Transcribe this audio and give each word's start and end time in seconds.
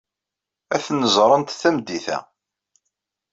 Ad 0.75 0.81
ten-ẓrent 0.85 1.55
tameddit-a. 1.61 2.17